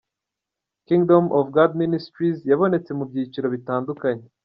Kingdom 0.87 1.23
Of 1.37 1.45
God 1.57 1.71
Ministries 1.81 2.37
yabonetse 2.51 2.91
mu 2.97 3.03
byiciro 3.09 3.47
bitandukanye. 3.55 4.25